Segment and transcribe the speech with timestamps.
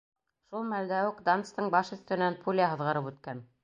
[0.47, 3.51] Шул мәлдә үк Данстың баш өҫтөнән пуля һыҙғырып үткән.